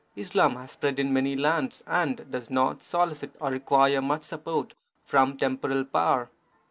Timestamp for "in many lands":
0.99-1.83